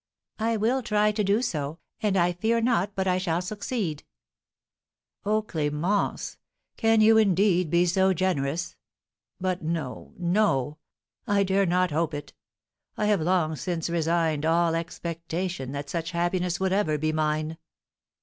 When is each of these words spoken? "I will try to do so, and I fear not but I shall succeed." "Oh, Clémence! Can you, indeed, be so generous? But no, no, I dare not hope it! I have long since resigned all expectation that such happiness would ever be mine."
"I 0.39 0.57
will 0.57 0.81
try 0.81 1.11
to 1.11 1.23
do 1.23 1.43
so, 1.43 1.77
and 2.01 2.17
I 2.17 2.31
fear 2.33 2.59
not 2.59 2.95
but 2.95 3.05
I 3.05 3.19
shall 3.19 3.39
succeed." 3.39 4.03
"Oh, 5.27 5.43
Clémence! 5.43 6.37
Can 6.75 7.01
you, 7.01 7.19
indeed, 7.19 7.69
be 7.69 7.85
so 7.85 8.11
generous? 8.11 8.75
But 9.39 9.61
no, 9.61 10.15
no, 10.17 10.79
I 11.27 11.43
dare 11.43 11.67
not 11.67 11.91
hope 11.91 12.15
it! 12.15 12.33
I 12.97 13.05
have 13.05 13.21
long 13.21 13.55
since 13.55 13.91
resigned 13.91 14.43
all 14.43 14.73
expectation 14.73 15.71
that 15.73 15.87
such 15.91 16.09
happiness 16.13 16.59
would 16.59 16.73
ever 16.73 16.97
be 16.97 17.13
mine." 17.13 17.59